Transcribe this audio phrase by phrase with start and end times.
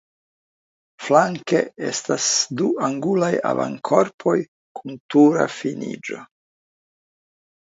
[1.07, 2.29] Flanke estas
[2.61, 4.35] du angulaj avankorpoj
[4.81, 6.25] kun tura finiĝo.